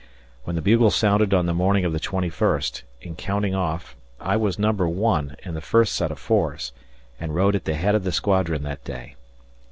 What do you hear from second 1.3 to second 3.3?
on the morning of the twenty first, in